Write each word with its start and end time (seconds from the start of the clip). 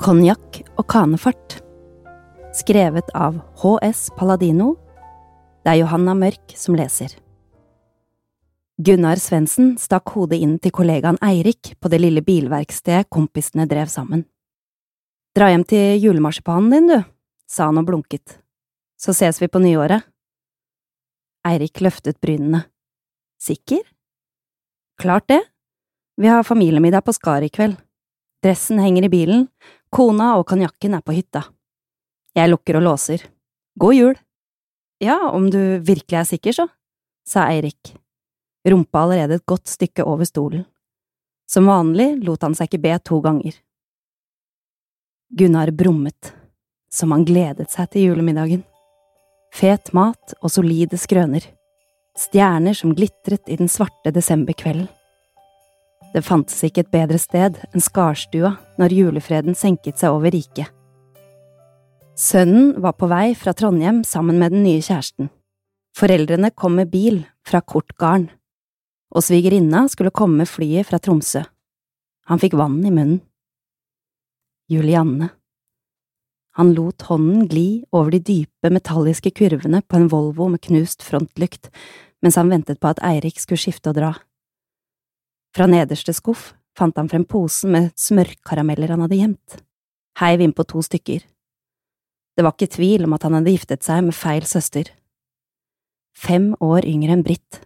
Konjakk 0.00 0.62
og 0.80 0.86
kanefart. 0.88 1.58
Skrevet 2.56 3.10
av 3.12 3.34
HS 3.60 4.06
Paladino. 4.16 4.70
Det 5.60 5.74
er 5.74 5.82
Johanna 5.82 6.14
Mørk 6.16 6.54
som 6.56 6.72
leser. 6.78 7.12
Gunnar 8.80 9.20
Svendsen 9.20 9.74
stakk 9.76 10.14
hodet 10.14 10.38
inn 10.40 10.54
til 10.56 10.72
kollegaen 10.72 11.20
Eirik 11.20 11.74
på 11.76 11.90
det 11.92 12.00
lille 12.00 12.22
bilverkstedet 12.24 13.10
kompisene 13.12 13.66
drev 13.68 13.92
sammen. 13.92 14.22
Dra 15.36 15.50
hjem 15.52 15.66
til 15.68 16.00
julemarsipanen 16.00 16.72
din, 16.72 16.88
du, 16.88 17.04
sa 17.44 17.68
han 17.68 17.82
og 17.82 17.90
blunket. 17.92 18.38
Så 18.96 19.12
ses 19.12 19.42
vi 19.42 19.50
på 19.52 19.60
nyåret. 19.60 20.08
Eirik 21.44 21.84
løftet 21.84 22.16
brynene. 22.24 22.62
Sikker? 23.36 23.84
Klart 24.96 25.28
det. 25.28 25.42
Vi 26.16 26.32
har 26.32 26.48
familiemiddag 26.48 27.04
på 27.04 27.12
Skar 27.12 27.44
i 27.44 27.52
kveld. 27.52 27.76
Dressen 28.40 28.80
henger 28.80 29.04
i 29.04 29.12
bilen, 29.12 29.42
kona 29.94 30.34
og 30.38 30.46
konjakken 30.48 30.96
er 30.96 31.04
på 31.04 31.14
hytta. 31.14 31.44
Jeg 32.36 32.50
lukker 32.50 32.78
og 32.78 32.86
låser. 32.86 33.24
God 33.80 33.94
jul! 33.94 34.18
Ja, 35.00 35.16
om 35.30 35.48
du 35.50 35.80
virkelig 35.80 36.18
er 36.18 36.28
sikker, 36.28 36.52
så, 36.52 36.66
sa 37.26 37.46
Eirik, 37.48 37.94
rumpa 38.68 39.06
allerede 39.06 39.38
et 39.38 39.46
godt 39.48 39.70
stykke 39.70 40.04
over 40.04 40.28
stolen. 40.28 40.66
Som 41.50 41.70
vanlig 41.70 42.20
lot 42.22 42.44
han 42.44 42.54
seg 42.54 42.68
ikke 42.68 42.82
be 42.84 42.98
to 43.02 43.20
ganger. 43.24 43.56
Gunnar 45.30 45.72
brummet, 45.72 46.34
som 46.92 47.14
han 47.14 47.24
gledet 47.24 47.70
seg 47.72 47.90
til 47.90 48.10
julemiddagen. 48.10 48.62
Fet 49.54 49.92
mat 49.96 50.36
og 50.42 50.52
solide 50.52 50.98
skrøner. 51.00 51.42
Stjerner 52.18 52.76
som 52.76 52.94
glitret 52.94 53.48
i 53.48 53.56
den 53.58 53.70
svarte 53.70 54.12
desemberkvelden. 54.14 54.90
Det 56.10 56.24
fantes 56.26 56.58
ikke 56.66 56.82
et 56.82 56.90
bedre 56.90 57.18
sted 57.22 57.58
enn 57.70 57.84
Skarstua 57.84 58.56
når 58.80 58.94
julefreden 58.96 59.54
senket 59.58 60.00
seg 60.00 60.16
over 60.16 60.34
riket. 60.34 60.66
Sønnen 62.18 62.74
var 62.82 62.96
på 62.98 63.08
vei 63.08 63.30
fra 63.38 63.54
Trondheim 63.56 64.02
sammen 64.04 64.40
med 64.40 64.52
den 64.52 64.64
nye 64.66 64.82
kjæresten. 64.82 65.30
Foreldrene 65.96 66.50
kom 66.50 66.76
med 66.76 66.90
bil 66.90 67.22
fra 67.46 67.62
Kortgarden, 67.62 68.28
og 69.10 69.24
svigerinna 69.24 69.86
skulle 69.90 70.12
komme 70.14 70.42
med 70.42 70.50
flyet 70.50 70.90
fra 70.90 71.00
Tromsø. 71.02 71.42
Han 72.30 72.42
fikk 72.42 72.58
vann 72.58 72.78
i 72.84 72.92
munnen. 72.92 73.22
Julianne. 74.70 75.30
Han 76.58 76.74
lot 76.76 77.06
hånden 77.08 77.46
gli 77.50 77.82
over 77.94 78.12
de 78.14 78.20
dype, 78.22 78.70
metalliske 78.70 79.32
kurvene 79.34 79.80
på 79.82 79.98
en 79.98 80.10
Volvo 80.12 80.50
med 80.50 80.62
knust 80.66 81.02
frontlykt 81.06 81.70
mens 82.20 82.36
han 82.36 82.50
ventet 82.52 82.80
på 82.82 82.90
at 82.90 83.00
Eirik 83.06 83.40
skulle 83.40 83.60
skifte 83.62 83.90
og 83.90 83.96
dra. 83.96 84.10
Fra 85.56 85.66
nederste 85.66 86.14
skuff 86.14 86.52
fant 86.78 86.96
han 86.96 87.08
frem 87.10 87.24
posen 87.28 87.74
med 87.74 87.90
smørkarameller 87.98 88.94
han 88.94 89.02
hadde 89.04 89.18
gjemt, 89.18 89.56
heiv 90.20 90.44
innpå 90.44 90.64
to 90.70 90.82
stykker. 90.86 91.24
Det 92.36 92.44
var 92.46 92.54
ikke 92.54 92.74
tvil 92.76 93.04
om 93.04 93.16
at 93.16 93.26
han 93.26 93.36
hadde 93.36 93.52
giftet 93.52 93.84
seg 93.84 94.04
med 94.06 94.16
feil 94.16 94.46
søster. 94.48 94.92
Fem 96.16 96.52
år 96.62 96.86
yngre 96.88 97.16
enn 97.16 97.24
Britt, 97.26 97.62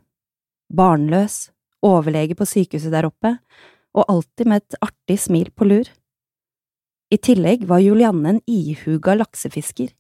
barnløs, 0.73 1.51
overlege 1.85 2.37
på 2.39 2.47
sykehuset 2.49 2.95
der 2.95 3.09
oppe, 3.09 3.37
og 3.95 4.09
alltid 4.11 4.49
med 4.51 4.63
et 4.63 4.79
artig 4.83 5.19
smil 5.21 5.53
på 5.55 5.69
lur. 5.69 5.91
I 7.13 7.21
tillegg 7.21 7.69
var 7.69 7.85
Julianne 7.85 8.35
en 8.35 8.43
ihuga 8.51 9.15
laksefisker. 9.21 9.93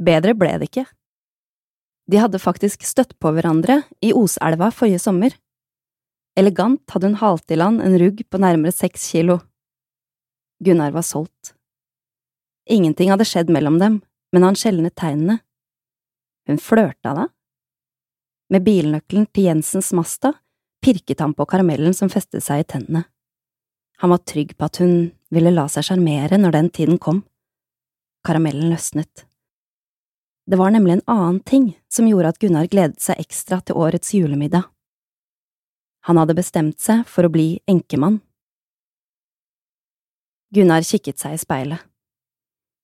Bedre 0.00 0.32
ble 0.38 0.54
det 0.60 0.70
ikke. 0.70 0.86
De 2.10 2.18
hadde 2.22 2.40
faktisk 2.42 2.86
støtt 2.86 3.12
på 3.20 3.32
hverandre 3.34 3.82
i 4.02 4.14
Oselva 4.16 4.70
forrige 4.74 5.02
sommer. 5.02 5.34
Elegant 6.38 6.82
hadde 6.90 7.10
hun 7.10 7.18
halt 7.20 7.50
i 7.50 7.58
land 7.58 7.82
en 7.82 7.98
rugg 7.98 8.22
på 8.30 8.38
nærmere 8.38 8.72
seks 8.72 9.08
kilo. 9.12 9.40
Gunnar 10.64 10.92
var 10.94 11.02
solgt. 11.02 11.54
Ingenting 12.70 13.10
hadde 13.10 13.26
skjedd 13.26 13.50
mellom 13.50 13.78
dem, 13.80 14.00
men 14.32 14.46
han 14.46 14.58
skjelnet 14.58 14.94
tegnene. 14.94 15.40
Hun 16.46 16.60
flørta 16.60 17.14
da. 17.16 17.26
Med 18.50 18.64
bilnøkkelen 18.66 19.26
til 19.34 19.48
Jensens 19.50 19.92
Masta 19.96 20.34
pirket 20.82 21.20
han 21.20 21.34
på 21.34 21.46
karamellen 21.46 21.94
som 21.94 22.10
festet 22.12 22.44
seg 22.44 22.62
i 22.62 22.68
tennene. 22.74 23.04
Han 24.00 24.12
var 24.14 24.22
trygg 24.24 24.56
på 24.56 24.64
at 24.64 24.80
hun 24.80 24.94
ville 25.30 25.52
la 25.52 25.66
seg 25.68 25.84
sjarmere 25.86 26.38
når 26.40 26.56
den 26.56 26.70
tiden 26.72 26.98
kom. 26.98 27.22
Karamellen 28.26 28.70
løsnet. 28.72 29.26
Det 30.50 30.58
var 30.58 30.72
nemlig 30.72 30.98
en 30.98 31.06
annen 31.06 31.40
ting 31.46 31.66
som 31.92 32.08
gjorde 32.08 32.32
at 32.32 32.40
Gunnar 32.40 32.68
gledet 32.72 33.00
seg 33.02 33.20
ekstra 33.20 33.60
til 33.60 33.78
årets 33.78 34.14
julemiddag. 34.16 34.64
Han 36.08 36.20
hadde 36.20 36.36
bestemt 36.38 36.80
seg 36.80 37.04
for 37.08 37.26
å 37.26 37.32
bli 37.32 37.60
enkemann. 37.68 38.20
Gunnar 40.54 40.82
kikket 40.86 41.20
seg 41.20 41.36
i 41.36 41.40
speilet. 41.40 41.82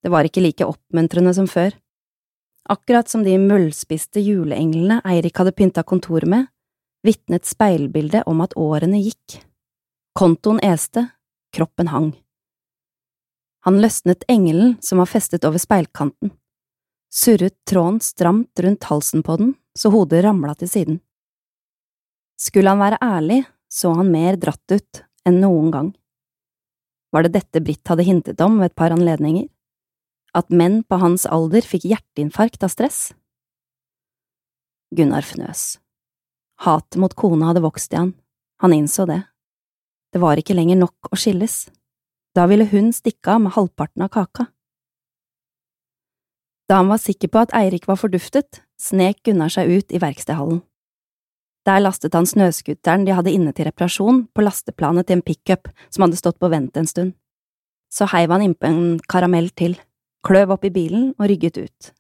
Det 0.05 0.13
var 0.13 0.29
ikke 0.29 0.45
like 0.45 0.67
oppmuntrende 0.69 1.33
som 1.35 1.49
før. 1.51 1.73
Akkurat 2.71 3.09
som 3.11 3.25
de 3.27 3.35
møllspiste 3.39 4.23
juleenglene 4.23 5.01
Eirik 5.07 5.39
hadde 5.41 5.55
pynta 5.57 5.83
kontoret 5.87 6.29
med, 6.31 6.47
vitnet 7.07 7.47
speilbildet 7.47 8.27
om 8.31 8.43
at 8.45 8.55
årene 8.59 9.01
gikk. 9.03 9.41
Kontoen 10.17 10.61
este, 10.63 11.09
kroppen 11.55 11.91
hang. 11.91 12.13
Han 13.67 13.81
løsnet 13.83 14.23
engelen 14.31 14.77
som 14.83 15.03
var 15.03 15.11
festet 15.11 15.47
over 15.47 15.59
speilkanten, 15.59 16.31
surret 17.11 17.57
tråden 17.67 17.99
stramt 18.03 18.63
rundt 18.63 18.87
halsen 18.91 19.25
på 19.27 19.39
den 19.41 19.55
så 19.77 19.91
hodet 19.91 20.23
ramla 20.25 20.55
til 20.55 20.71
siden. 20.71 21.01
Skulle 22.37 22.73
han 22.73 22.83
være 22.83 23.01
ærlig, 23.03 23.45
så 23.69 23.95
han 23.97 24.13
mer 24.13 24.37
dratt 24.41 24.73
ut 24.73 25.03
enn 25.27 25.41
noen 25.43 25.71
gang. 25.73 25.93
Var 27.13 27.27
det 27.27 27.37
dette 27.39 27.63
Britt 27.65 27.89
hadde 27.89 28.05
hintet 28.07 28.43
om 28.45 28.59
ved 28.61 28.71
et 28.71 28.79
par 28.79 28.93
anledninger? 28.93 29.49
At 30.37 30.53
menn 30.53 30.83
på 30.85 30.99
hans 31.01 31.25
alder 31.25 31.65
fikk 31.65 31.87
hjerteinfarkt 31.89 32.67
av 32.67 32.75
stress? 32.75 33.01
Gunnar 34.93 35.25
fnøs. 35.25 35.79
Hatet 36.61 37.01
mot 37.01 37.15
kona 37.17 37.51
hadde 37.51 37.65
vokst 37.65 37.93
i 37.93 38.01
han, 38.01 38.13
han 38.61 38.75
innså 38.77 39.07
det. 39.09 39.23
Det 40.13 40.21
var 40.23 40.41
ikke 40.41 40.57
lenger 40.57 40.79
nok 40.81 41.11
å 41.11 41.19
skilles. 41.19 41.67
Da 42.37 42.47
ville 42.49 42.69
hun 42.69 42.93
stikke 42.93 43.33
av 43.33 43.43
med 43.45 43.57
halvparten 43.57 44.05
av 44.05 44.13
kaka. 44.13 44.47
Da 46.69 46.81
han 46.81 46.91
var 46.91 47.01
sikker 47.01 47.31
på 47.33 47.43
at 47.45 47.53
Eirik 47.57 47.87
var 47.89 47.99
forduftet, 48.01 48.63
snek 48.81 49.23
Gunnar 49.25 49.53
seg 49.53 49.71
ut 49.71 49.93
i 49.95 50.01
verkstedhallen. 50.03 50.61
Der 51.67 51.83
lastet 51.83 52.15
han 52.15 52.29
snøscooteren 52.29 53.05
de 53.07 53.15
hadde 53.17 53.33
inne 53.35 53.53
til 53.53 53.67
reparasjon, 53.67 54.27
på 54.31 54.45
lasteplanet 54.45 55.09
til 55.09 55.19
en 55.19 55.27
pickup 55.27 55.71
som 55.91 56.07
hadde 56.07 56.19
stått 56.21 56.39
på 56.39 56.51
vent 56.53 56.77
en 56.79 56.87
stund. 56.87 57.17
Så 57.91 58.07
heiv 58.13 58.31
han 58.31 58.45
innpå 58.45 58.69
en 58.69 58.99
karamell 59.11 59.51
til, 59.51 59.75
kløv 60.27 60.55
opp 60.55 60.67
i 60.67 60.73
bilen 60.75 61.11
og 61.19 61.27
rygget 61.31 61.59
ut. 61.59 61.91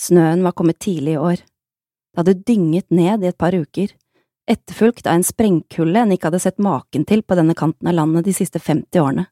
Snøen 0.00 0.44
var 0.46 0.54
kommet 0.56 0.78
tidlig 0.78 1.16
i 1.16 1.20
år. 1.20 1.42
Det 1.42 2.22
hadde 2.22 2.38
dynget 2.46 2.88
ned 2.94 3.24
i 3.24 3.30
et 3.30 3.38
par 3.38 3.54
uker, 3.54 3.90
etterfulgt 4.50 5.06
av 5.06 5.18
en 5.18 5.26
sprengkulde 5.26 6.00
en 6.00 6.14
ikke 6.14 6.30
hadde 6.30 6.42
sett 6.42 6.62
maken 6.62 7.04
til 7.06 7.22
på 7.22 7.36
denne 7.38 7.54
kanten 7.58 7.90
av 7.90 7.98
landet 7.98 8.26
de 8.26 8.34
siste 8.34 8.62
50 8.62 9.02
årene. 9.02 9.26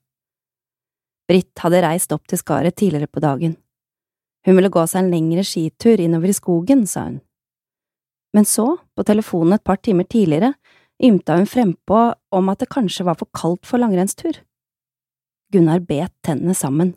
Britt 1.29 1.63
hadde 1.63 1.83
reist 1.85 2.13
opp 2.15 2.27
til 2.29 2.41
skaret 2.41 2.77
tidligere 2.79 3.11
på 3.11 3.23
dagen. 3.23 3.57
Hun 4.47 4.57
ville 4.57 4.73
gå 4.73 4.85
seg 4.89 5.05
en 5.05 5.11
lengre 5.13 5.45
skitur 5.45 6.01
innover 6.01 6.31
i 6.31 6.37
skogen, 6.37 6.87
sa 6.87 7.09
hun. 7.09 7.19
Men 8.37 8.45
så, 8.45 8.77
på 8.95 9.05
telefonen 9.09 9.57
et 9.57 9.65
par 9.65 9.81
timer 9.81 10.05
tidligere, 10.05 10.53
ymta 11.03 11.39
hun 11.39 11.49
frempå 11.49 12.03
om 12.35 12.53
at 12.53 12.61
det 12.61 12.71
kanskje 12.73 13.07
var 13.09 13.19
for 13.21 13.31
kaldt 13.37 13.67
for 13.67 13.81
langrennstur. 13.81 14.43
Gunnar 15.53 15.81
bet 15.81 16.13
tennene 16.27 16.55
sammen, 16.55 16.93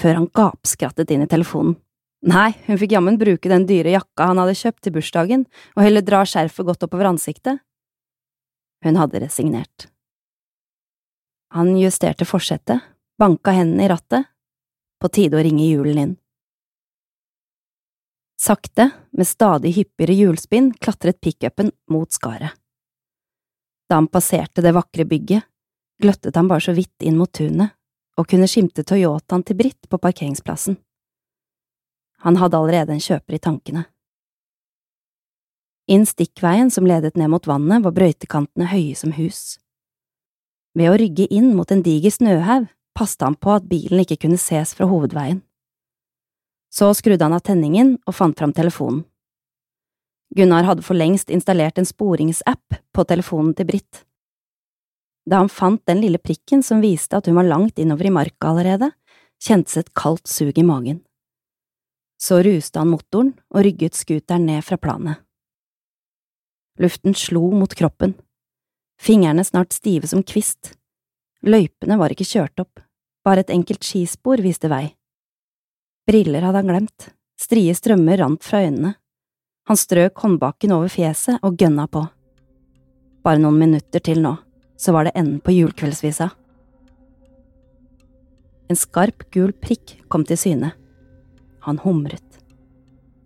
før 0.00 0.20
han 0.20 0.30
gapskrattet 0.36 1.12
inn 1.14 1.24
i 1.24 1.30
telefonen. 1.30 1.78
Nei, 2.26 2.50
hun 2.66 2.78
fikk 2.80 2.96
jammen 2.96 3.18
bruke 3.20 3.48
den 3.48 3.66
dyre 3.68 3.92
jakka 3.92 4.30
han 4.30 4.40
hadde 4.40 4.56
kjøpt 4.58 4.82
til 4.82 4.94
bursdagen, 4.96 5.44
og 5.76 5.84
heller 5.84 6.04
dra 6.04 6.24
skjerfet 6.26 6.66
godt 6.66 6.86
oppover 6.88 7.08
ansiktet. 7.12 7.60
Hun 8.84 8.98
hadde 8.98 9.20
resignert. 9.22 9.88
Han 11.54 11.76
justerte 11.78 12.26
forsettet, 12.28 12.82
banka 13.20 13.54
hendene 13.54 13.86
i 13.86 13.90
rattet, 13.92 14.26
på 15.00 15.12
tide 15.12 15.38
å 15.38 15.44
ringe 15.44 15.68
julen 15.68 16.00
inn. 16.02 16.14
Sakte, 18.46 18.90
med 19.10 19.26
stadig 19.26 19.72
hyppigere 19.74 20.14
hjulspinn, 20.14 20.70
klatret 20.78 21.18
pickupen 21.20 21.72
mot 21.90 22.12
skaret. 22.14 22.52
Da 23.90 23.98
han 23.98 24.06
passerte 24.06 24.62
det 24.62 24.74
vakre 24.76 25.06
bygget, 25.08 25.42
gløttet 26.02 26.36
han 26.38 26.46
bare 26.46 26.62
så 26.62 26.74
vidt 26.76 27.02
inn 27.02 27.18
mot 27.18 27.32
tunet 27.32 27.74
og 28.16 28.28
kunne 28.30 28.46
skimte 28.48 28.84
Toyotaen 28.86 29.42
til 29.44 29.58
Britt 29.58 29.88
på 29.90 29.98
parkeringsplassen. 29.98 30.78
Han 32.24 32.38
hadde 32.40 32.58
allerede 32.58 32.94
en 32.94 33.02
kjøper 33.02 33.36
i 33.36 33.42
tankene. 33.42 33.82
Inn 35.90 36.06
stikkveien 36.06 36.70
som 36.70 36.86
ledet 36.86 37.18
ned 37.18 37.30
mot 37.30 37.46
vannet, 37.46 37.82
var 37.84 37.94
brøytekantene 37.94 38.70
høye 38.70 38.94
som 38.98 39.12
hus. 39.18 39.58
Ved 40.74 40.90
å 40.90 40.96
rygge 41.02 41.28
inn 41.34 41.52
mot 41.58 41.70
en 41.70 41.82
diger 41.82 42.14
snøhaug 42.14 42.70
passet 42.96 43.26
han 43.26 43.36
på 43.38 43.58
at 43.58 43.68
bilen 43.68 44.02
ikke 44.02 44.22
kunne 44.22 44.40
ses 44.40 44.74
fra 44.74 44.88
hovedveien. 44.90 45.42
Så 46.76 46.94
skrudde 46.94 47.24
han 47.24 47.32
av 47.32 47.40
tenningen 47.40 47.94
og 48.04 48.14
fant 48.18 48.36
fram 48.36 48.52
telefonen. 48.52 49.04
Gunnar 50.36 50.66
hadde 50.66 50.84
for 50.84 50.98
lengst 50.98 51.30
installert 51.32 51.78
en 51.78 51.88
sporingsapp 51.88 52.80
på 52.92 53.04
telefonen 53.08 53.54
til 53.56 53.68
Britt. 53.70 54.02
Da 55.26 55.40
han 55.40 55.48
fant 55.48 55.80
den 55.88 56.02
lille 56.02 56.20
prikken 56.20 56.62
som 56.66 56.82
viste 56.84 57.16
at 57.16 57.30
hun 57.30 57.38
var 57.38 57.48
langt 57.48 57.78
innover 57.80 58.10
i 58.10 58.12
marka 58.12 58.50
allerede, 58.50 58.90
kjentes 59.42 59.78
et 59.80 59.94
kaldt 59.96 60.28
sug 60.28 60.58
i 60.58 60.66
magen. 60.66 61.00
Så 62.20 62.42
ruste 62.44 62.80
han 62.80 62.92
motoren 62.92 63.32
og 63.54 63.64
rygget 63.64 63.96
scooteren 63.96 64.46
ned 64.50 64.64
fra 64.64 64.76
planet. 64.80 65.22
Luften 66.80 67.16
slo 67.16 67.48
mot 67.56 67.72
kroppen, 67.72 68.12
fingrene 69.00 69.44
snart 69.44 69.72
stive 69.72 70.08
som 70.10 70.20
kvist. 70.26 70.74
Løypene 71.46 71.96
var 71.96 72.12
ikke 72.12 72.28
kjørt 72.28 72.60
opp, 72.60 72.80
bare 73.24 73.44
et 73.44 73.52
enkelt 73.54 73.84
skispor 73.84 74.42
viste 74.44 74.68
vei. 74.68 74.90
Briller 76.06 76.42
hadde 76.42 76.58
han 76.58 76.68
glemt, 76.70 77.08
strie 77.40 77.74
strømmer 77.74 78.20
rant 78.22 78.44
fra 78.46 78.60
øynene. 78.62 78.92
Han 79.66 79.78
strøk 79.78 80.20
håndbaken 80.22 80.74
over 80.76 80.90
fjeset 80.92 81.42
og 81.42 81.56
gønna 81.58 81.88
på. 81.90 82.04
Bare 83.26 83.42
noen 83.42 83.58
minutter 83.58 84.04
til 84.06 84.20
nå, 84.22 84.36
så 84.78 84.94
var 84.94 85.08
det 85.08 85.16
enden 85.18 85.40
på 85.42 85.56
julekveldsvisa. 85.56 86.28
En 88.70 88.78
skarp, 88.78 89.24
gul 89.34 89.50
prikk 89.50 89.96
kom 90.06 90.22
til 90.26 90.38
syne. 90.38 90.70
Han 91.66 91.82
humret. 91.82 92.38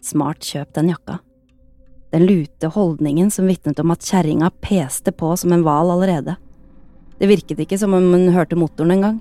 Smart 0.00 0.40
kjøp 0.40 0.72
den 0.78 0.88
jakka. 0.94 1.18
Den 2.16 2.24
lute 2.24 2.72
holdningen 2.72 3.28
som 3.30 3.52
vitnet 3.52 3.84
om 3.84 3.92
at 3.92 4.08
kjerringa 4.08 4.48
peste 4.64 5.12
på 5.12 5.34
som 5.36 5.52
en 5.52 5.66
hval 5.68 5.92
allerede. 5.92 6.38
Det 7.20 7.28
virket 7.28 7.60
ikke 7.60 7.76
som 7.76 7.92
om 7.92 8.08
hun 8.08 8.32
hørte 8.32 8.56
motoren 8.56 8.96
engang. 8.96 9.20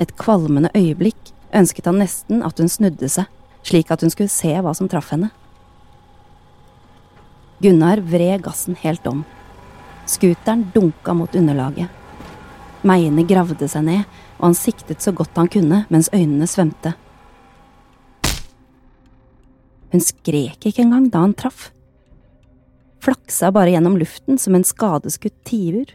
Et 0.00 0.16
kvalmende 0.16 0.72
øyeblikk 0.72 1.33
ønsket 1.54 1.86
han 1.88 2.00
nesten 2.02 2.42
at 2.46 2.58
hun 2.60 2.70
snudde 2.70 3.08
seg, 3.10 3.30
slik 3.64 3.90
at 3.94 4.02
hun 4.04 4.12
skulle 4.12 4.32
se 4.32 4.52
hva 4.60 4.74
som 4.76 4.90
traff 4.90 5.12
henne. 5.14 5.30
Gunnar 7.62 8.02
vred 8.04 8.42
gassen 8.44 8.76
helt 8.82 9.06
om. 9.08 9.22
Scooteren 10.10 10.66
dunka 10.74 11.14
mot 11.16 11.34
underlaget. 11.34 11.88
Meiene 12.84 13.24
gravde 13.24 13.68
seg 13.70 13.86
ned, 13.86 14.02
og 14.36 14.50
han 14.50 14.58
siktet 14.58 15.00
så 15.00 15.14
godt 15.16 15.38
han 15.40 15.48
kunne 15.48 15.84
mens 15.88 16.10
øynene 16.12 16.48
svømte. 16.50 16.92
Hun 19.94 20.02
skrek 20.02 20.66
ikke 20.66 20.82
engang 20.82 21.06
da 21.08 21.22
han 21.22 21.36
traff. 21.38 21.70
Flaksa 23.04 23.52
bare 23.54 23.72
gjennom 23.72 23.96
luften 24.00 24.40
som 24.40 24.56
en 24.56 24.66
skadeskutt 24.66 25.36
tiur. 25.46 25.86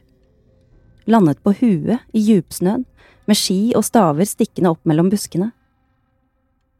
Landet 1.09 1.41
på 1.43 1.53
huet 1.59 1.99
i 2.15 2.21
djupsnøen, 2.23 2.85
med 3.29 3.37
ski 3.37 3.73
og 3.77 3.85
staver 3.85 4.27
stikkende 4.27 4.73
opp 4.73 4.87
mellom 4.89 5.11
buskene. 5.11 5.51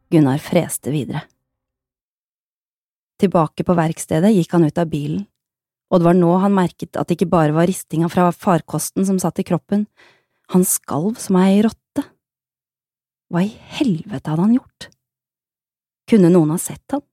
Gunnar 0.09 0.41
freste 0.41 0.91
videre. 0.93 1.23
Tilbake 3.19 3.65
på 3.67 3.75
verkstedet 3.77 4.31
gikk 4.33 4.55
han 4.55 4.65
ut 4.65 4.79
av 4.79 4.89
bilen, 4.89 5.25
og 5.91 5.99
det 5.99 6.07
var 6.07 6.17
nå 6.17 6.31
han 6.41 6.55
merket 6.55 6.97
at 6.97 7.09
det 7.09 7.17
ikke 7.17 7.33
bare 7.33 7.53
var 7.53 7.67
ristinga 7.69 8.09
fra 8.09 8.29
farkosten 8.31 9.05
som 9.05 9.19
satt 9.21 9.41
i 9.41 9.45
kroppen, 9.45 9.85
han 10.49 10.65
skalv 10.65 11.19
som 11.21 11.37
ei 11.41 11.59
rotte. 11.65 12.05
Hva 13.29 13.43
i 13.45 13.51
helvete 13.77 14.31
hadde 14.31 14.45
han 14.47 14.55
gjort? 14.55 14.89
Kunne 16.09 16.31
noen 16.33 16.55
ha 16.55 16.57
sett 16.61 16.95
han? 16.95 17.03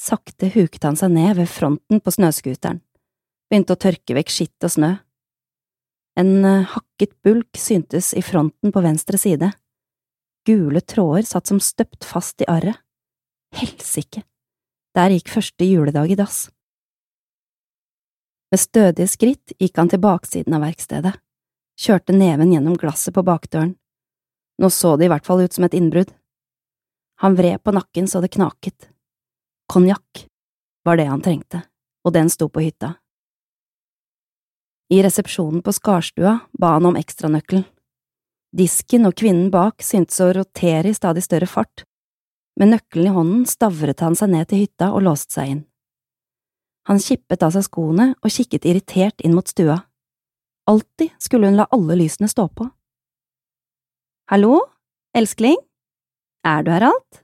Sakte 0.00 0.52
huket 0.54 0.84
han 0.86 0.96
seg 0.96 1.10
ned 1.12 1.34
ved 1.40 1.50
fronten 1.50 2.00
på 2.00 2.12
snøscooteren, 2.14 2.78
begynte 3.50 3.74
å 3.74 3.80
tørke 3.80 4.14
vekk 4.16 4.30
skitt 4.32 4.68
og 4.68 4.76
snø. 4.76 4.92
En 6.20 6.44
eh, 6.44 6.66
hakket 6.68 7.14
bulk 7.24 7.56
syntes 7.56 8.12
i 8.14 8.22
fronten 8.22 8.72
på 8.72 8.82
venstre 8.84 9.18
side. 9.18 9.52
Gule 10.46 10.80
tråder 10.80 11.24
satt 11.28 11.48
som 11.48 11.60
støpt 11.60 12.04
fast 12.04 12.42
i 12.44 12.48
arret. 12.48 12.76
Helsike, 13.56 14.22
der 14.94 15.10
gikk 15.10 15.32
første 15.32 15.66
juledag 15.66 16.12
i 16.12 16.18
dass. 16.18 16.44
Med 18.50 18.60
stødige 18.60 19.10
skritt 19.10 19.54
gikk 19.58 19.78
han 19.78 19.90
til 19.90 20.02
baksiden 20.02 20.54
av 20.54 20.62
verkstedet 20.66 21.16
kjørte 21.80 22.12
neven 22.12 22.52
gjennom 22.52 22.76
glasset 22.76 23.14
på 23.16 23.24
bakdøren. 23.24 23.74
Nå 24.60 24.70
så 24.70 24.96
det 25.00 25.08
i 25.08 25.12
hvert 25.12 25.26
fall 25.26 25.40
ut 25.44 25.56
som 25.56 25.64
et 25.64 25.76
innbrudd. 25.78 26.10
Han 27.24 27.36
vred 27.38 27.62
på 27.64 27.72
nakken 27.72 28.08
så 28.08 28.20
det 28.20 28.32
knaket. 28.36 28.90
Konjakk 29.70 30.26
var 30.84 31.00
det 31.00 31.08
han 31.08 31.22
trengte, 31.24 31.62
og 32.04 32.12
den 32.16 32.28
sto 32.32 32.50
på 32.52 32.64
hytta. 32.64 32.94
I 34.90 35.02
resepsjonen 35.02 35.62
på 35.62 35.72
Skarstua 35.72 36.38
ba 36.58 36.72
han 36.74 36.88
om 36.88 36.96
ekstranøkkelen. 36.98 37.62
Disken 38.50 39.06
og 39.06 39.14
kvinnen 39.20 39.50
bak 39.54 39.84
syntes 39.86 40.18
å 40.18 40.32
rotere 40.34 40.90
i 40.90 40.96
stadig 40.96 41.22
større 41.22 41.46
fart. 41.46 41.84
Med 42.58 42.72
nøkkelen 42.72 43.06
i 43.06 43.14
hånden 43.14 43.44
stavret 43.46 44.02
han 44.02 44.16
seg 44.18 44.32
ned 44.32 44.48
til 44.50 44.64
hytta 44.64 44.90
og 44.90 45.04
låste 45.06 45.36
seg 45.36 45.52
inn. 45.52 45.60
Han 46.90 46.98
kippet 46.98 47.44
av 47.46 47.54
seg 47.54 47.68
skoene 47.68 48.08
og 48.18 48.34
kikket 48.34 48.66
irritert 48.66 49.22
inn 49.22 49.36
mot 49.36 49.46
stua. 49.46 49.78
Alltid 50.66 51.14
skulle 51.22 51.46
hun 51.50 51.58
la 51.60 51.68
alle 51.70 51.94
lysene 52.00 52.26
stå 52.30 52.48
på. 52.50 52.66
Hallo, 54.30 54.58
elskling, 55.14 55.58
er 56.46 56.66
du 56.66 56.72
her 56.74 56.88
alt? 56.90 57.22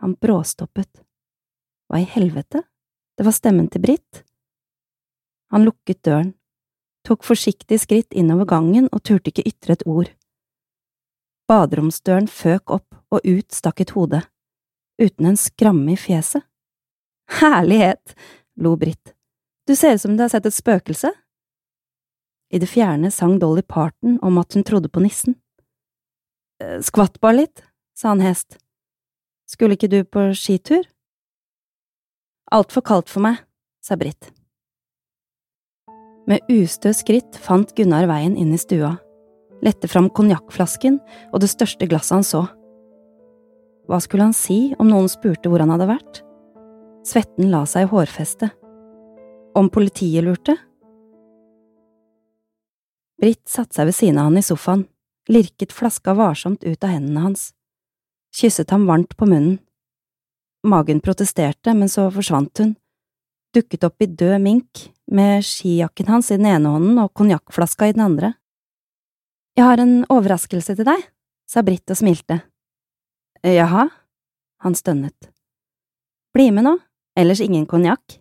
Han 0.00 0.16
bråstoppet. 0.20 1.04
Hva 1.88 2.00
i 2.00 2.08
helvete, 2.08 2.64
det 3.16 3.28
var 3.28 3.36
stemmen 3.36 3.68
til 3.72 3.84
Britt. 3.84 4.25
Han 5.54 5.66
lukket 5.66 6.02
døren, 6.06 6.32
tok 7.06 7.24
forsiktig 7.24 7.78
skritt 7.82 8.14
innover 8.14 8.48
gangen 8.50 8.88
og 8.92 9.04
turte 9.06 9.30
ikke 9.30 9.46
ytre 9.46 9.76
et 9.76 9.84
ord. 9.86 10.10
Baderomsdøren 11.46 12.26
føk 12.26 12.72
opp, 12.74 12.88
og 13.14 13.22
ut 13.22 13.54
stakk 13.54 13.84
et 13.84 13.92
hode, 13.94 14.18
uten 14.98 15.28
en 15.30 15.38
skramme 15.38 15.92
i 15.94 16.00
fjeset. 16.00 16.42
Herlighet, 17.38 18.16
lo 18.58 18.74
Britt, 18.76 19.14
du 19.66 19.76
ser 19.78 19.94
ut 19.94 20.02
som 20.02 20.16
du 20.16 20.24
har 20.24 20.32
sett 20.32 20.46
et 20.46 20.54
spøkelse. 20.54 21.12
I 22.50 22.58
det 22.62 22.68
fjerne 22.70 23.10
sang 23.14 23.38
Dolly 23.42 23.62
Parton 23.62 24.18
om 24.22 24.38
at 24.38 24.54
hun 24.54 24.66
trodde 24.66 24.90
på 24.90 25.02
nissen. 25.02 25.38
«Eh, 26.62 26.78
skvatt 26.82 27.18
bare 27.20 27.42
litt, 27.42 27.62
sa 27.94 28.12
han 28.14 28.22
hest. 28.22 28.58
Skulle 29.50 29.78
ikke 29.78 29.90
du 29.90 30.00
på 30.04 30.30
skitur? 30.34 30.86
Altfor 32.54 32.82
kaldt 32.86 33.10
for 33.10 33.26
meg, 33.26 33.42
sa 33.82 33.98
Britt. 33.98 34.30
Med 36.26 36.42
ustø 36.50 36.90
skritt 36.90 37.36
fant 37.38 37.70
Gunnar 37.78 38.08
veien 38.10 38.34
inn 38.34 38.50
i 38.50 38.58
stua, 38.58 38.96
lette 39.62 39.86
fram 39.86 40.08
konjakkflasken 40.10 40.98
og 41.30 41.42
det 41.42 41.50
største 41.52 41.86
glasset 41.86 42.16
han 42.16 42.26
så. 42.26 42.40
Hva 43.86 44.00
skulle 44.02 44.26
han 44.26 44.34
si 44.34 44.74
om 44.82 44.90
noen 44.90 45.06
spurte 45.10 45.46
hvor 45.46 45.62
han 45.62 45.70
hadde 45.70 45.86
vært? 45.86 46.22
Svetten 47.06 47.52
la 47.52 47.62
seg 47.70 47.86
i 47.86 47.90
hårfestet. 47.92 48.50
Om 49.56 49.70
politiet 49.70 50.26
lurte? 50.26 50.56
Britt 53.22 53.46
satte 53.48 53.78
seg 53.78 53.86
ved 53.88 53.96
siden 53.96 54.18
av 54.18 54.26
han 54.26 54.40
i 54.40 54.44
sofaen, 54.44 54.82
lirket 55.30 55.70
flaska 55.72 56.16
varsomt 56.18 56.66
ut 56.66 56.82
av 56.82 56.90
hendene 56.90 57.22
hans, 57.28 57.52
kysset 58.34 58.74
ham 58.74 58.84
varmt 58.90 59.14
på 59.16 59.30
munnen. 59.30 59.60
Magen 60.66 60.98
protesterte, 61.00 61.70
men 61.78 61.88
så 61.88 62.10
forsvant 62.10 62.58
hun, 62.58 62.74
dukket 63.54 63.86
opp 63.86 64.02
i 64.02 64.10
død 64.10 64.42
mink, 64.42 64.88
med 65.12 65.44
skijakken 65.44 66.08
hans 66.10 66.30
i 66.30 66.38
den 66.38 66.48
ene 66.50 66.72
hånden 66.74 66.98
og 67.02 67.12
konjakkflaska 67.16 67.88
i 67.88 67.94
den 67.96 68.04
andre. 68.06 68.32
Jeg 69.56 69.64
har 69.64 69.80
en 69.80 70.02
overraskelse 70.12 70.76
til 70.76 70.88
deg, 70.88 71.00
sa 71.48 71.62
Britt 71.64 71.90
og 71.92 71.98
smilte. 72.00 72.40
Jaha, 73.46 73.86
han 74.64 74.74
stønnet. 74.76 75.30
Bli 76.34 76.50
med 76.52 76.66
nå, 76.66 76.74
ellers 77.16 77.40
ingen 77.40 77.64
konjakk. 77.70 78.18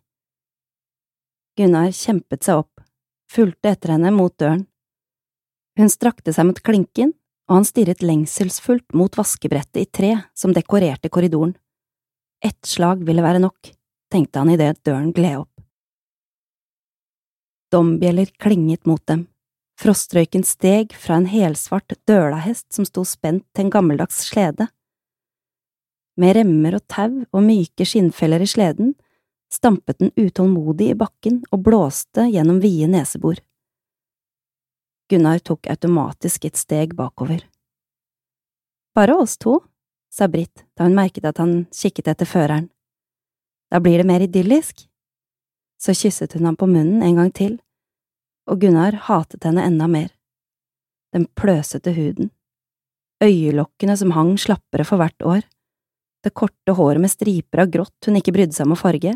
Gunnar 1.58 1.92
kjempet 1.96 2.46
seg 2.46 2.62
opp, 2.62 2.84
fulgte 3.32 3.74
etter 3.74 3.96
henne 3.96 4.12
mot 4.16 4.36
døren. 4.40 4.66
Hun 5.80 5.92
strakte 5.92 6.32
seg 6.36 6.48
mot 6.48 6.62
klinken, 6.64 7.14
og 7.50 7.60
han 7.60 7.68
stirret 7.68 8.04
lengselsfullt 8.04 8.96
mot 8.98 9.18
vaskebrettet 9.18 9.82
i 9.82 9.90
tre 9.92 10.12
som 10.38 10.54
dekorerte 10.56 11.12
korridoren. 11.14 11.56
Ett 12.44 12.66
slag 12.66 13.04
ville 13.06 13.24
være 13.26 13.42
nok, 13.44 13.72
tenkte 14.12 14.42
han 14.42 14.54
idet 14.54 14.80
døren 14.86 15.12
gled 15.16 15.44
opp. 15.44 15.55
Dombjeller 17.72 18.30
klinget 18.40 18.86
mot 18.86 19.02
dem, 19.08 19.26
frostrøyken 19.82 20.46
steg 20.46 20.94
fra 20.94 21.18
en 21.20 21.30
helsvart 21.30 21.98
dølahest 22.08 22.68
som 22.74 22.86
sto 22.88 23.04
spent 23.08 23.46
til 23.54 23.66
en 23.66 23.74
gammeldags 23.74 24.22
slede. 24.30 24.70
Med 26.16 26.38
remmer 26.38 26.78
og 26.78 26.86
tau 26.88 27.26
og 27.26 27.44
myke 27.44 27.88
skinnfeller 27.88 28.44
i 28.46 28.48
sleden 28.48 28.94
stampet 29.52 30.00
den 30.00 30.14
utålmodig 30.16 30.94
i 30.94 30.98
bakken 31.00 31.42
og 31.52 31.66
blåste 31.66 32.30
gjennom 32.32 32.62
vide 32.64 32.88
nesebor. 32.92 33.42
Gunnar 35.10 35.42
tok 35.46 35.68
automatisk 35.70 36.48
et 36.48 36.58
steg 36.58 36.96
bakover. 36.98 37.44
Bare 38.96 39.18
oss 39.20 39.36
to, 39.38 39.60
sa 40.10 40.30
Britt 40.32 40.64
da 40.78 40.88
hun 40.88 40.96
merket 40.98 41.28
at 41.28 41.42
han 41.42 41.66
kikket 41.76 42.08
etter 42.14 42.30
føreren. 42.30 42.70
Da 43.70 43.82
blir 43.84 44.00
det 44.00 44.08
mer 44.08 44.24
idyllisk. 44.24 44.86
Så 45.82 45.96
kysset 45.98 46.34
hun 46.34 46.48
ham 46.48 46.58
på 46.58 46.68
munnen 46.70 47.04
en 47.04 47.20
gang 47.20 47.32
til, 47.36 47.58
og 48.50 48.62
Gunnar 48.62 48.96
hatet 49.08 49.44
henne 49.44 49.66
enda 49.66 49.88
mer. 49.92 50.10
Den 51.14 51.28
pløsete 51.38 51.94
huden, 51.96 52.32
øyelokkene 53.24 53.96
som 53.98 54.14
hang 54.16 54.36
slappere 54.40 54.86
for 54.88 55.02
hvert 55.02 55.22
år, 55.24 55.44
det 56.26 56.34
korte 56.34 56.74
håret 56.74 57.02
med 57.02 57.12
striper 57.14 57.62
av 57.62 57.72
grått 57.72 58.08
hun 58.08 58.18
ikke 58.18 58.34
brydde 58.34 58.58
seg 58.58 58.66
om 58.66 58.74
å 58.74 58.80
farge. 58.80 59.14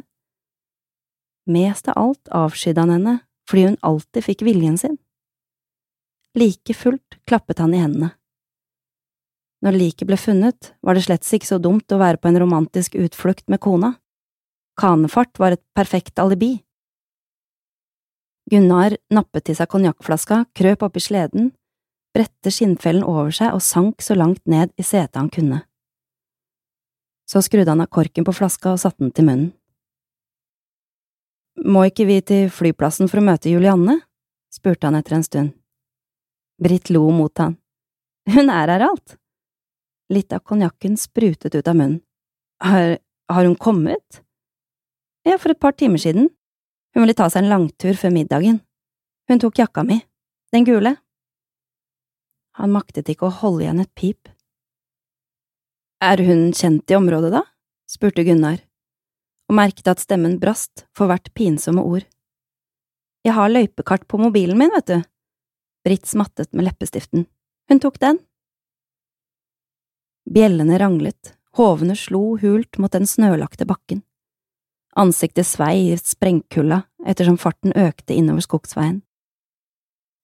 Mest 1.49 1.89
av 1.89 1.97
alt 1.97 2.29
avskydde 2.29 2.85
han 2.85 2.93
henne 2.93 3.15
fordi 3.49 3.65
hun 3.65 3.79
alltid 3.81 4.25
fikk 4.27 4.43
viljen 4.45 4.77
sin. 4.77 4.99
Like 6.37 6.75
fullt 6.77 7.17
klappet 7.25 7.63
han 7.63 7.73
i 7.73 7.81
hendene. 7.81 8.11
Når 9.65 9.75
liket 9.75 10.07
ble 10.07 10.19
funnet, 10.21 10.73
var 10.85 10.95
det 10.95 11.07
slett 11.07 11.25
ikke 11.25 11.49
så 11.49 11.57
dumt 11.59 11.89
å 11.91 11.97
være 11.99 12.21
på 12.21 12.29
en 12.29 12.37
romantisk 12.39 12.95
utflukt 12.95 13.49
med 13.49 13.59
kona. 13.59 13.95
Kanefart 14.79 15.39
var 15.39 15.55
et 15.55 15.63
perfekt 15.75 16.19
alibi. 16.19 16.53
Gunnar 18.49 18.95
nappet 19.13 19.49
til 19.49 19.57
seg 19.57 19.69
konjakkflaska, 19.69 20.45
krøp 20.55 20.85
oppi 20.87 21.01
sleden, 21.03 21.51
bredte 22.15 22.53
skinnfellen 22.53 23.03
over 23.05 23.33
seg 23.35 23.53
og 23.53 23.63
sank 23.65 24.01
så 24.01 24.15
langt 24.17 24.41
ned 24.49 24.71
i 24.79 24.85
setet 24.85 25.19
han 25.19 25.29
kunne. 25.33 25.61
Så 27.29 27.43
skrudde 27.45 27.69
han 27.69 27.83
av 27.83 27.91
korken 27.93 28.25
på 28.25 28.33
flaska 28.33 28.73
og 28.73 28.81
satte 28.81 29.03
den 29.03 29.13
til 29.13 29.27
munnen. 29.27 29.51
Må 31.59 31.83
ikke 31.89 32.07
vi 32.07 32.21
til 32.23 32.47
flyplassen 32.53 33.11
for 33.11 33.19
å 33.19 33.25
møte 33.25 33.51
Julianne? 33.51 33.99
spurte 34.49 34.87
han 34.87 34.97
etter 34.97 35.17
en 35.17 35.25
stund. 35.27 35.51
Britt 36.59 36.89
lo 36.89 37.03
mot 37.13 37.35
han. 37.37 37.57
Hun 38.31 38.49
er 38.49 38.71
her 38.71 38.85
alt. 38.87 39.17
Litt 40.09 40.33
av 40.33 40.41
konjakken 40.47 40.95
sprutet 40.97 41.53
ut 41.53 41.67
av 41.67 41.75
munnen. 41.75 41.99
Har, 42.63 42.97
har 43.29 43.45
hun 43.45 43.55
kommet? 43.59 44.23
Ja, 45.29 45.37
for 45.37 45.53
et 45.53 45.59
par 45.61 45.75
timer 45.77 46.01
siden. 46.01 46.31
Hun 46.95 47.03
ville 47.03 47.13
ta 47.13 47.27
seg 47.29 47.43
en 47.43 47.51
langtur 47.51 47.93
før 47.93 48.13
middagen. 48.15 48.63
Hun 49.29 49.41
tok 49.41 49.59
jakka 49.61 49.83
mi, 49.85 49.99
den 50.49 50.65
gule. 50.65 50.95
Han 52.57 52.73
maktet 52.73 53.11
ikke 53.13 53.27
å 53.27 53.35
holde 53.43 53.67
igjen 53.67 53.83
et 53.83 53.91
pip. 53.93 54.31
Er 56.01 56.23
hun 56.25 56.49
kjent 56.55 56.89
i 56.89 56.97
området, 56.97 57.29
da? 57.35 57.43
spurte 57.89 58.25
Gunnar, 58.25 58.57
og 59.49 59.57
merket 59.59 59.91
at 59.91 60.01
stemmen 60.01 60.39
brast 60.41 60.85
for 60.97 61.11
hvert 61.11 61.29
pinsomme 61.37 61.83
ord. 61.83 62.07
Jeg 63.25 63.35
har 63.35 63.51
løypekart 63.51 64.07
på 64.09 64.17
mobilen 64.21 64.57
min, 64.57 64.73
vet 64.73 64.89
du. 64.89 64.97
Britt 65.85 66.09
smattet 66.09 66.53
med 66.55 66.65
leppestiften. 66.65 67.27
Hun 67.69 67.81
tok 67.83 67.99
den. 68.01 68.21
Bjellene 70.29 70.77
ranglet, 70.81 71.35
hovene 71.57 71.97
slo 71.97 72.37
hult 72.41 72.79
mot 72.81 72.93
den 72.93 73.05
snølagte 73.09 73.67
bakken. 73.69 74.01
Ansiktet 74.99 75.47
svei 75.47 75.93
i 75.93 75.97
sprengkulda 75.97 76.81
ettersom 77.07 77.37
farten 77.39 77.71
økte 77.71 78.17
innover 78.17 78.43
skogsveien. 78.43 78.97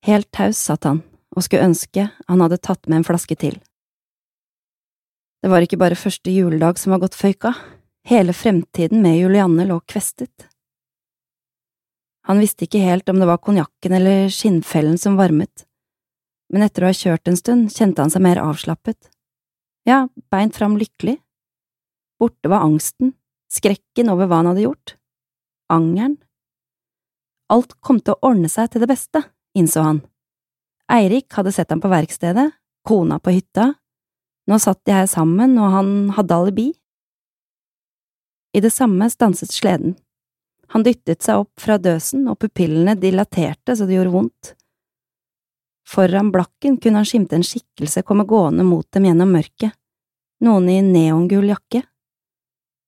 Helt 0.03 0.27
taus 0.36 0.60
satt 0.60 0.84
han 0.84 1.00
og 1.36 1.46
skulle 1.46 1.70
ønske 1.70 2.10
han 2.27 2.44
hadde 2.44 2.60
tatt 2.60 2.84
med 2.89 3.00
en 3.00 3.08
flaske 3.08 3.38
til. 3.39 3.55
Det 5.39 5.51
var 5.51 5.63
ikke 5.63 5.79
bare 5.79 5.96
første 6.00 6.34
juledag 6.34 6.79
som 6.82 6.91
var 6.91 7.05
gått 7.05 7.15
føyka, 7.15 7.53
hele 8.10 8.34
fremtiden 8.34 9.03
med 9.05 9.20
Julianne 9.20 9.67
lå 9.70 9.79
kvestet. 9.88 10.50
Han 12.25 12.41
visste 12.41 12.65
ikke 12.65 12.82
helt 12.82 13.10
om 13.10 13.22
det 13.22 13.29
var 13.29 13.44
konjakken 13.46 13.96
eller 13.96 14.32
skinnfellen 14.34 14.98
som 14.98 15.20
varmet, 15.20 15.67
men 16.51 16.65
etter 16.65 16.84
å 16.84 16.89
ha 16.89 16.98
kjørt 16.98 17.29
en 17.29 17.38
stund 17.39 17.72
kjente 17.72 18.01
han 18.01 18.12
seg 18.12 18.25
mer 18.25 18.41
avslappet. 18.41 19.12
Ja, 19.86 20.08
beint 20.34 20.58
fram 20.58 20.79
lykkelig. 20.82 21.20
Borte 22.20 22.50
var 22.50 22.65
angsten, 22.65 23.13
skrekken 23.56 24.12
over 24.12 24.30
hva 24.30 24.42
han 24.42 24.52
hadde 24.52 24.66
gjort, 24.66 24.96
angeren. 25.72 26.18
Alt 27.54 27.76
kom 27.86 28.02
til 28.02 28.16
å 28.16 28.32
ordne 28.32 28.50
seg 28.52 28.72
til 28.74 28.84
det 28.84 28.90
beste, 28.92 29.22
innså 29.58 29.86
han. 29.86 30.04
Eirik 30.92 31.34
hadde 31.38 31.54
sett 31.56 31.72
ham 31.74 31.82
på 31.82 31.92
verkstedet, 31.92 32.50
kona 32.86 33.18
på 33.22 33.34
hytta, 33.34 33.72
nå 34.46 34.58
satt 34.62 34.84
de 34.86 34.94
her 34.94 35.08
sammen, 35.10 35.56
og 35.58 35.72
han 35.74 35.94
hadde 36.18 36.38
alibi. 36.38 36.68
I 38.54 38.62
det 38.62 38.72
samme 38.74 39.08
stanset 39.10 39.54
sleden. 39.54 39.96
Han 40.74 40.86
dyttet 40.86 41.26
seg 41.26 41.44
opp 41.44 41.62
fra 41.62 41.78
døsen, 41.82 42.28
og 42.30 42.40
pupillene 42.42 42.96
dilaterte 43.00 43.76
så 43.76 43.88
det 43.88 43.98
gjorde 43.98 44.14
vondt. 44.14 44.54
Foran 45.86 46.32
blakken 46.34 46.78
kunne 46.82 47.02
han 47.02 47.10
skimte 47.10 47.38
en 47.38 47.46
skikkelse 47.46 48.02
komme 48.06 48.26
gående 48.26 48.66
mot 48.66 48.88
dem 48.94 49.06
gjennom 49.06 49.34
mørket, 49.36 49.76
noen 50.46 50.70
i 50.70 50.80
neongul 50.86 51.52
jakke. 51.52 51.84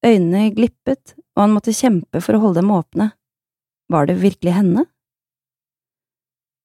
Øynene 0.06 0.52
glippet, 0.54 1.16
og 1.36 1.46
han 1.46 1.56
måtte 1.56 1.76
kjempe 1.76 2.22
for 2.22 2.38
å 2.38 2.42
holde 2.44 2.62
dem 2.62 2.74
åpne. 2.74 3.12
Var 3.90 4.10
det 4.10 4.20
virkelig 4.22 4.54
henne? 4.54 4.86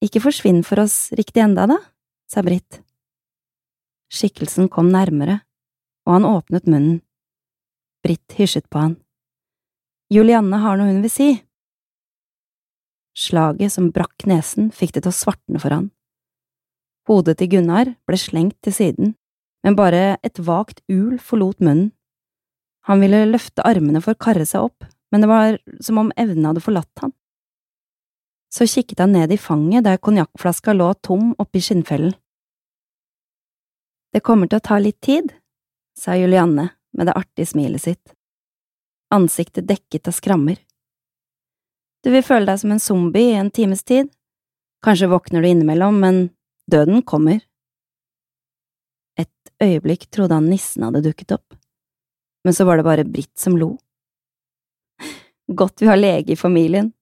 Ikke 0.02 0.22
forsvinn 0.24 0.64
for 0.66 0.82
oss 0.82 1.12
riktig 1.16 1.44
enda, 1.44 1.68
da, 1.70 1.78
sa 2.28 2.42
Britt. 2.44 2.80
Skikkelsen 4.12 4.68
kom 4.72 4.90
nærmere, 4.92 5.40
og 6.04 6.18
han 6.18 6.28
åpnet 6.28 6.68
munnen. 6.68 7.00
Britt 8.02 8.34
hysjet 8.36 8.66
på 8.68 8.82
han. 8.82 8.96
Julianne 10.12 10.58
har 10.60 10.76
noe 10.76 10.90
hun 10.90 11.00
vil 11.04 11.12
si. 11.12 11.30
Slaget 13.16 13.72
som 13.72 13.92
brakk 13.94 14.26
nesen, 14.28 14.72
fikk 14.74 14.96
det 14.96 15.04
til 15.04 15.12
å 15.12 15.16
svartne 15.16 15.60
for 15.62 15.72
han. 15.72 15.90
Hodet 17.08 17.38
til 17.38 17.50
Gunnar 17.54 17.94
ble 18.08 18.18
slengt 18.20 18.58
til 18.64 18.74
siden, 18.74 19.14
men 19.62 19.78
bare 19.78 20.18
et 20.26 20.38
vagt 20.42 20.82
ul 20.90 21.16
forlot 21.22 21.62
munnen. 21.62 21.92
Han 22.88 23.00
ville 23.00 23.24
løfte 23.30 23.62
armene 23.66 24.02
for 24.02 24.14
å 24.14 24.22
karre 24.24 24.46
seg 24.48 24.66
opp, 24.66 24.86
men 25.12 25.22
det 25.22 25.30
var 25.30 25.58
som 25.84 26.00
om 26.02 26.10
evnen 26.18 26.48
hadde 26.48 26.64
forlatt 26.64 27.04
han. 27.04 27.12
Så 28.52 28.66
kikket 28.68 29.00
han 29.00 29.14
ned 29.14 29.32
i 29.32 29.38
fanget 29.40 29.86
der 29.86 30.00
konjakkflaska 30.02 30.74
lå 30.74 30.90
tom 31.00 31.30
oppi 31.40 31.62
skinnfellen. 31.62 32.14
Det 34.12 34.20
kommer 34.20 34.50
til 34.50 34.58
å 34.60 34.66
ta 34.66 34.76
litt 34.82 35.00
tid, 35.00 35.30
sa 35.96 36.18
Julianne 36.18 36.66
med 36.92 37.08
det 37.08 37.14
artige 37.16 37.48
smilet 37.48 37.84
sitt, 37.84 38.12
ansiktet 39.14 39.68
dekket 39.68 40.10
av 40.10 40.18
skrammer. 40.18 40.58
Du 42.02 42.10
vil 42.12 42.24
føle 42.26 42.50
deg 42.50 42.60
som 42.60 42.74
en 42.74 42.82
zombie 42.82 43.30
i 43.30 43.38
en 43.38 43.52
times 43.54 43.86
tid, 43.88 44.10
kanskje 44.84 45.08
våkner 45.12 45.40
du 45.40 45.48
innimellom, 45.48 46.02
men 46.02 46.22
døden 46.68 47.00
kommer. 47.06 47.40
Et 49.16 49.54
øyeblikk 49.62 50.10
trodde 50.10 50.34
han 50.34 50.50
nissen 50.50 50.84
hadde 50.84 51.04
dukket 51.06 51.38
opp 51.38 51.61
men 52.44 52.54
så 52.54 52.64
var 52.64 52.76
det 52.76 52.86
bare 52.86 53.04
Britt 53.04 53.38
som 53.38 53.56
lo. 53.58 53.76
Godt 55.46 55.82
vi 55.82 55.86
har 55.86 55.96
lege 55.96 56.32
i 56.32 56.36
familien. 56.36 56.92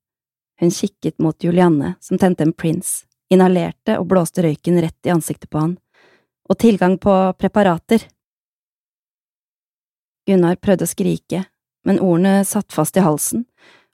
Hun 0.61 0.71
kikket 0.71 1.19
mot 1.19 1.45
Julianne, 1.45 1.95
som 2.01 2.19
tente 2.19 2.43
en 2.43 2.53
Prince, 2.53 3.07
inhalerte 3.33 3.97
og 3.99 4.09
blåste 4.11 4.43
røyken 4.45 4.81
rett 4.83 5.07
i 5.07 5.13
ansiktet 5.13 5.51
på 5.51 5.59
han, 5.59 5.77
og 6.51 6.59
tilgang 6.59 6.99
på 6.99 7.15
preparater. 7.39 8.05
Gunnar 10.29 10.59
prøvde 10.61 10.85
å 10.85 10.91
skrike, 10.91 11.45
men 11.87 12.01
ordene 12.01 12.45
satt 12.45 12.73
fast 12.73 12.99
i 12.99 13.05
halsen 13.05 13.47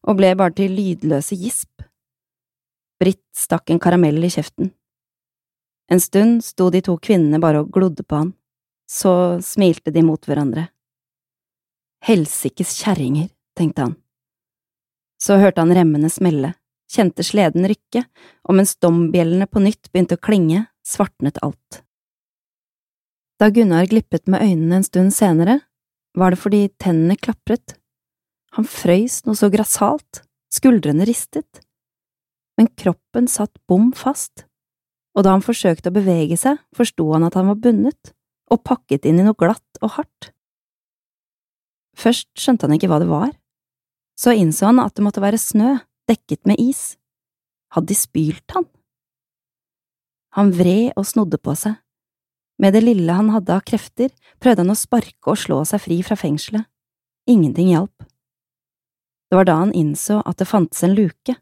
og 0.06 0.18
ble 0.18 0.32
bare 0.38 0.54
til 0.58 0.74
lydløse 0.74 1.38
gisp. 1.38 1.84
Britt 3.00 3.24
stakk 3.36 3.70
en 3.70 3.82
karamell 3.82 4.18
i 4.24 4.30
kjeften. 4.32 4.72
En 5.90 6.00
stund 6.02 6.42
sto 6.44 6.70
de 6.70 6.80
to 6.82 6.96
kvinnene 6.98 7.38
bare 7.42 7.62
og 7.62 7.70
glodde 7.74 8.02
på 8.02 8.22
han, 8.22 8.32
så 8.90 9.38
smilte 9.42 9.92
de 9.94 10.02
mot 10.06 10.22
hverandre. 10.26 10.68
Helsikes 12.06 12.76
kjerringer, 12.78 13.32
tenkte 13.58 13.82
han. 13.82 13.96
Så 15.18 15.40
hørte 15.40 15.64
han 15.64 15.74
remmene 15.74 16.06
smelle, 16.12 16.52
kjente 16.92 17.24
sleden 17.26 17.66
rykke, 17.66 18.04
og 18.46 18.58
mens 18.58 18.76
dombjellene 18.78 19.48
på 19.50 19.62
nytt 19.64 19.90
begynte 19.90 20.14
å 20.14 20.22
klinge, 20.22 20.68
svartnet 20.86 21.40
alt. 21.42 21.80
Da 23.42 23.48
Gunnar 23.50 23.88
glippet 23.90 24.30
med 24.30 24.44
øynene 24.44 24.78
en 24.78 24.86
stund 24.86 25.16
senere, 25.16 25.58
var 26.16 26.32
det 26.32 26.40
fordi 26.40 26.62
tennene 26.78 27.18
klapret. 27.18 27.74
Han 28.54 28.68
frøys 28.70 29.24
noe 29.26 29.36
så 29.36 29.50
grassat, 29.52 30.22
skuldrene 30.54 31.04
ristet. 31.08 31.60
Men 32.56 32.70
kroppen 32.78 33.26
satt 33.28 33.58
bom 33.68 33.90
fast, 33.92 34.46
og 35.16 35.26
da 35.26 35.34
han 35.34 35.44
forsøkte 35.44 35.90
å 35.90 35.98
bevege 35.98 36.38
seg, 36.38 36.62
forsto 36.76 37.10
han 37.16 37.26
at 37.26 37.34
han 37.34 37.50
var 37.50 37.60
bundet 37.60 38.14
og 38.46 38.62
pakket 38.62 39.10
inn 39.10 39.18
i 39.20 39.26
noe 39.26 39.36
glatt 39.36 39.82
og 39.82 39.96
hardt. 39.98 40.30
Først 41.96 42.28
skjønte 42.36 42.66
han 42.66 42.76
ikke 42.76 42.90
hva 42.92 43.00
det 43.02 43.10
var. 43.10 43.32
Så 44.16 44.34
innså 44.36 44.70
han 44.70 44.80
at 44.82 44.96
det 44.96 45.04
måtte 45.04 45.24
være 45.24 45.40
snø, 45.40 45.76
dekket 46.08 46.44
med 46.48 46.60
is. 46.60 46.96
Hadde 47.72 47.90
de 47.92 47.98
spylt 47.98 48.56
han? 48.56 48.68
Han 50.36 50.52
vred 50.52 50.92
og 50.96 51.08
snodde 51.08 51.40
på 51.40 51.56
seg. 51.56 51.78
Med 52.60 52.72
det 52.72 52.82
lille 52.84 53.12
han 53.12 53.32
hadde 53.32 53.52
av 53.52 53.64
krefter, 53.68 54.12
prøvde 54.40 54.64
han 54.64 54.72
å 54.72 54.78
sparke 54.78 55.32
og 55.32 55.40
slå 55.40 55.62
seg 55.68 55.82
fri 55.84 56.00
fra 56.04 56.16
fengselet. 56.16 56.64
Ingenting 57.28 57.72
hjalp. 57.72 58.06
Det 59.26 59.36
var 59.36 59.48
da 59.48 59.56
han 59.60 59.74
innså 59.76 60.20
at 60.24 60.38
det 60.40 60.48
fantes 60.48 60.84
en 60.86 60.94
luke, 60.96 61.34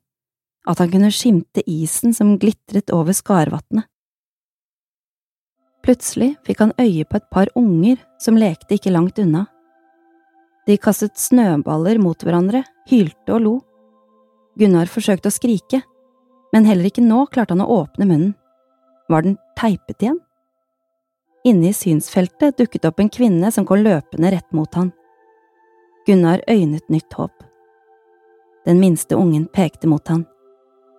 at 0.64 0.80
han 0.80 0.90
kunne 0.90 1.12
skimte 1.12 1.62
isen 1.68 2.14
som 2.16 2.38
glitret 2.40 2.90
over 2.94 3.14
Skarvatnet. 3.14 3.86
Plutselig 5.84 6.30
fikk 6.46 6.62
han 6.64 6.72
øye 6.80 7.04
på 7.04 7.18
et 7.20 7.26
par 7.28 7.50
unger 7.60 7.98
som 8.22 8.38
lekte 8.40 8.78
ikke 8.78 8.94
langt 8.94 9.20
unna. 9.20 9.44
De 10.64 10.76
kastet 10.80 11.18
snøballer 11.20 11.98
mot 12.00 12.20
hverandre, 12.24 12.62
hylte 12.88 13.36
og 13.36 13.42
lo. 13.44 13.54
Gunnar 14.56 14.88
forsøkte 14.88 15.28
å 15.28 15.34
skrike, 15.34 15.82
men 16.54 16.68
heller 16.68 16.88
ikke 16.88 17.04
nå 17.04 17.26
klarte 17.32 17.52
han 17.56 17.64
å 17.64 17.82
åpne 17.82 18.08
munnen. 18.08 18.34
Var 19.12 19.26
den 19.26 19.36
teipet 19.58 20.00
igjen? 20.00 20.20
Inne 21.44 21.68
i 21.68 21.76
synsfeltet 21.76 22.56
dukket 22.56 22.86
opp 22.88 23.02
en 23.02 23.12
kvinne 23.12 23.50
som 23.52 23.66
kom 23.68 23.82
løpende 23.84 24.30
rett 24.32 24.54
mot 24.56 24.78
han. 24.78 24.94
Gunnar 26.06 26.40
øynet 26.48 26.88
nytt 26.88 27.12
håp. 27.18 27.44
Den 28.64 28.80
minste 28.80 29.18
ungen 29.20 29.44
pekte 29.52 29.88
mot 29.90 30.08
han. 30.08 30.24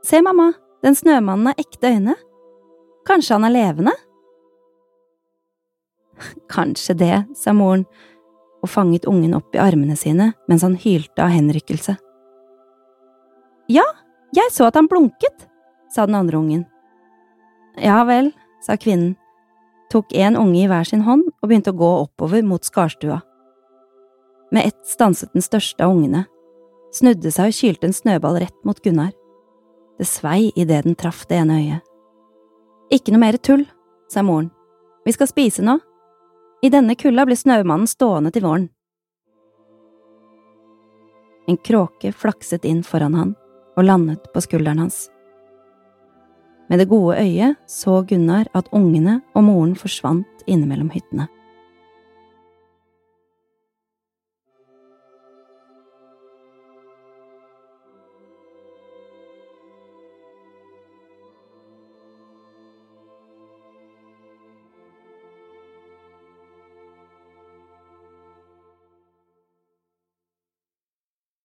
Se, 0.05 0.21
mamma, 0.21 0.51
den 0.85 0.93
snømannen 0.93 1.49
har 1.49 1.61
ekte 1.61 1.89
øyne. 1.95 2.13
Kanskje 3.09 3.39
han 3.39 3.47
er 3.47 3.55
levende? 3.55 3.95
Kanskje 6.53 6.93
det, 6.99 7.15
sa 7.33 7.53
moren 7.57 7.87
og 8.65 8.71
fanget 8.71 9.05
ungen 9.09 9.35
opp 9.37 9.53
i 9.55 9.61
armene 9.61 9.95
sine 9.99 10.31
mens 10.49 10.65
han 10.65 10.77
hylte 10.81 11.21
av 11.23 11.33
henrykkelse. 11.33 11.95
Ja, 13.71 13.85
jeg 14.35 14.51
så 14.53 14.67
at 14.67 14.77
han 14.77 14.89
blunket, 14.89 15.47
sa 15.93 16.05
den 16.05 16.17
andre 16.17 16.41
ungen. 16.41 16.65
Ja 17.81 18.03
vel, 18.07 18.31
sa 18.65 18.77
kvinnen, 18.77 19.15
tok 19.93 20.13
en 20.17 20.37
unge 20.39 20.63
i 20.63 20.69
hver 20.69 20.87
sin 20.87 21.05
hånd 21.05 21.27
og 21.29 21.49
begynte 21.49 21.73
å 21.73 21.79
gå 21.79 21.91
oppover 22.03 22.45
mot 22.45 22.65
skarstua. 22.65 23.21
Med 24.53 24.69
ett 24.69 24.87
stanset 24.87 25.33
den 25.33 25.45
største 25.45 25.85
av 25.85 25.95
ungene, 25.95 26.25
snudde 26.95 27.31
seg 27.33 27.51
og 27.51 27.57
kylte 27.57 27.89
en 27.89 27.95
snøball 27.95 28.39
rett 28.43 28.57
mot 28.67 28.79
Gunnar. 28.83 29.13
Det 29.99 30.07
svei 30.07 30.51
idet 30.55 30.83
den 30.85 30.97
traff 30.99 31.25
det 31.29 31.39
ene 31.39 31.59
øyet. 31.61 31.91
Ikke 32.93 33.13
noe 33.13 33.23
mer 33.23 33.37
tull, 33.41 33.65
sa 34.11 34.21
moren. 34.23 34.51
Vi 35.05 35.13
skal 35.15 35.29
spise 35.29 35.63
nå. 35.65 35.79
I 36.65 36.69
denne 36.73 36.95
kulda 36.97 37.27
ble 37.27 37.35
snømannen 37.37 37.85
stående 37.85 38.31
til 38.33 38.45
våren. 38.47 38.69
En 41.45 41.59
kråke 41.61 42.09
flakset 42.09 42.65
inn 42.65 42.79
foran 42.81 43.13
han 43.13 43.33
og 43.77 43.85
landet 43.85 44.31
på 44.33 44.41
skulderen 44.41 44.81
hans. 44.81 45.03
Med 46.71 46.81
det 46.81 46.87
gode 46.89 47.19
øyet 47.21 47.59
så 47.69 47.99
Gunnar 48.09 48.49
at 48.57 48.71
ungene 48.73 49.19
og 49.35 49.45
moren 49.45 49.75
forsvant 49.77 50.45
innimellom 50.49 50.89
hyttene. 50.95 51.27